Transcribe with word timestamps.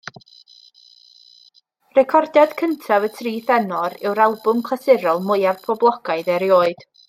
Recordiad 1.99 2.55
cyntaf 2.61 3.05
y 3.09 3.11
Tri 3.19 3.35
Thenor 3.51 3.99
yw'r 4.09 4.23
albwm 4.27 4.65
clasurol 4.71 5.23
mwyaf 5.31 5.61
poblogaidd 5.71 6.35
erioed. 6.41 6.85